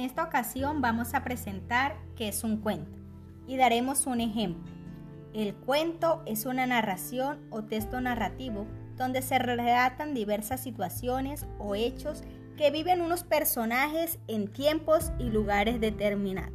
esta 0.00 0.24
ocasión 0.24 0.80
vamos 0.80 1.14
a 1.14 1.24
presentar 1.24 1.96
qué 2.16 2.28
es 2.28 2.44
un 2.44 2.58
cuento 2.58 2.98
y 3.46 3.56
daremos 3.56 4.06
un 4.06 4.20
ejemplo. 4.20 4.72
El 5.32 5.54
cuento 5.54 6.22
es 6.26 6.46
una 6.46 6.66
narración 6.66 7.38
o 7.50 7.64
texto 7.64 8.00
narrativo 8.00 8.66
donde 8.96 9.22
se 9.22 9.38
relatan 9.38 10.14
diversas 10.14 10.62
situaciones 10.62 11.46
o 11.58 11.74
hechos 11.74 12.22
que 12.56 12.70
viven 12.70 13.02
unos 13.02 13.22
personajes 13.22 14.18
en 14.28 14.48
tiempos 14.48 15.12
y 15.18 15.24
lugares 15.24 15.80
determinados. 15.80 16.54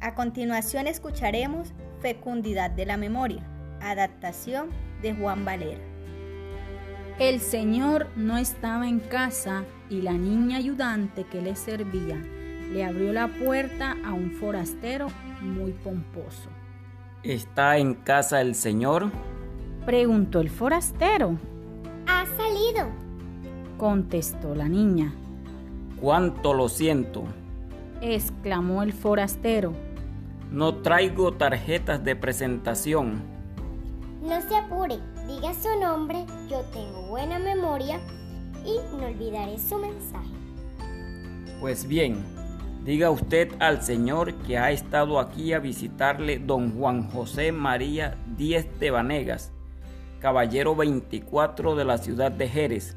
A 0.00 0.14
continuación 0.14 0.86
escucharemos 0.86 1.72
Fecundidad 2.00 2.70
de 2.70 2.86
la 2.86 2.96
Memoria, 2.96 3.42
adaptación 3.80 4.70
de 5.02 5.14
Juan 5.14 5.44
Valera. 5.44 5.93
El 7.18 7.38
señor 7.38 8.08
no 8.16 8.38
estaba 8.38 8.88
en 8.88 8.98
casa 8.98 9.64
y 9.88 10.02
la 10.02 10.14
niña 10.14 10.56
ayudante 10.56 11.24
que 11.24 11.40
le 11.40 11.54
servía 11.54 12.20
le 12.72 12.84
abrió 12.84 13.12
la 13.12 13.28
puerta 13.28 13.96
a 14.04 14.12
un 14.12 14.32
forastero 14.32 15.06
muy 15.40 15.70
pomposo. 15.70 16.48
¿Está 17.22 17.78
en 17.78 17.94
casa 17.94 18.40
el 18.40 18.56
señor? 18.56 19.12
Preguntó 19.86 20.40
el 20.40 20.50
forastero. 20.50 21.38
Ha 22.08 22.26
salido, 22.36 22.88
contestó 23.78 24.56
la 24.56 24.68
niña. 24.68 25.14
Cuánto 26.00 26.52
lo 26.52 26.68
siento, 26.68 27.22
exclamó 28.00 28.82
el 28.82 28.92
forastero. 28.92 29.72
No 30.50 30.76
traigo 30.76 31.32
tarjetas 31.34 32.02
de 32.02 32.16
presentación. 32.16 33.33
No 34.24 34.40
se 34.40 34.56
apure, 34.56 34.98
diga 35.26 35.52
su 35.52 35.78
nombre, 35.78 36.24
yo 36.48 36.62
tengo 36.72 37.02
buena 37.08 37.38
memoria 37.38 38.00
y 38.64 38.78
no 38.96 39.08
olvidaré 39.08 39.58
su 39.58 39.76
mensaje. 39.76 40.30
Pues 41.60 41.86
bien, 41.86 42.24
diga 42.84 43.10
usted 43.10 43.52
al 43.60 43.82
señor 43.82 44.32
que 44.46 44.56
ha 44.56 44.70
estado 44.70 45.20
aquí 45.20 45.52
a 45.52 45.58
visitarle 45.58 46.38
don 46.38 46.74
Juan 46.74 47.10
José 47.10 47.52
María 47.52 48.16
Díez 48.38 48.66
de 48.80 48.90
Vanegas, 48.90 49.52
caballero 50.20 50.74
24 50.74 51.76
de 51.76 51.84
la 51.84 51.98
ciudad 51.98 52.32
de 52.32 52.48
Jerez. 52.48 52.96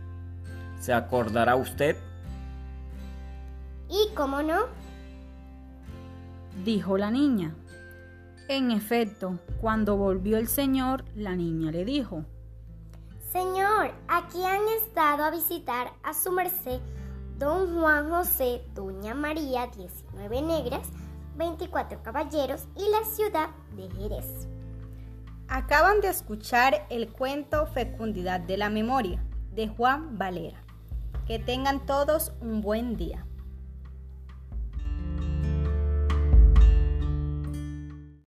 ¿Se 0.79 0.93
acordará 0.93 1.57
usted? 1.57 1.97
¿Y 3.89 4.13
cómo 4.15 4.41
no? 4.41 4.67
Dijo 6.63 6.97
la 6.97 7.11
niña. 7.11 7.53
En 8.49 8.71
efecto, 8.71 9.39
cuando 9.59 9.97
volvió 9.97 10.37
el 10.37 10.47
señor, 10.47 11.03
la 11.15 11.35
niña 11.35 11.71
le 11.71 11.83
dijo, 11.83 12.23
Señor, 13.31 13.91
aquí 14.07 14.41
han 14.43 14.65
estado 14.81 15.25
a 15.25 15.31
visitar 15.31 15.91
a 16.01 16.13
su 16.13 16.31
merced 16.31 16.79
don 17.37 17.79
Juan 17.79 18.09
José, 18.09 18.61
doña 18.73 19.13
María, 19.13 19.67
19 19.67 20.41
negras, 20.41 20.87
24 21.35 22.01
caballeros 22.01 22.65
y 22.75 22.89
la 22.89 23.03
ciudad 23.03 23.49
de 23.75 23.89
Jerez. 23.91 24.47
Acaban 25.49 26.01
de 26.01 26.07
escuchar 26.07 26.87
el 26.89 27.11
cuento 27.11 27.67
Fecundidad 27.67 28.39
de 28.39 28.57
la 28.57 28.69
Memoria 28.69 29.23
de 29.53 29.67
Juan 29.67 30.17
Valera. 30.17 30.63
Que 31.25 31.37
tengan 31.37 31.85
todos 31.85 32.31
un 32.41 32.61
buen 32.61 32.95
día. 32.95 33.25